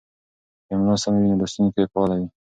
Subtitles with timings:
[0.65, 2.27] که املا سمه وي نو لوستونکی فعاله وي.